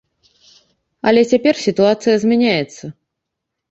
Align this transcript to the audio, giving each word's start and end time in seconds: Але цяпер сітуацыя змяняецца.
Але 1.11 1.21
цяпер 1.33 1.53
сітуацыя 1.69 2.15
змяняецца. 2.27 2.85